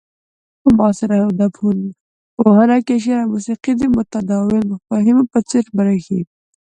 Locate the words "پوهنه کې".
2.37-2.95